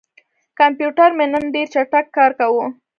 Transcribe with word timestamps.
کمپیوټر 0.59 1.09
مې 1.17 1.25
نن 1.33 1.43
ډېر 1.55 1.67
چټک 1.73 2.05
کار 2.17 2.31
کاوه. 2.39 2.65